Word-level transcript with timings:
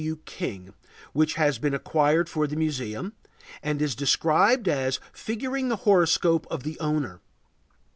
W. 0.01 0.17
King, 0.25 0.73
which 1.13 1.35
has 1.35 1.59
been 1.59 1.75
acquired 1.75 2.27
for 2.27 2.47
the 2.47 2.55
Museum, 2.55 3.13
and 3.61 3.79
is 3.83 3.93
described 3.93 4.67
as 4.67 4.99
figuring 5.13 5.69
the 5.69 5.75
horoscope 5.85 6.47
of 6.49 6.63
the 6.63 6.79
owner. 6.79 7.21